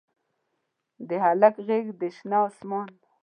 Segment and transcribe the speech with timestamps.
[1.07, 2.89] د هلک غیږ د شنه اسمان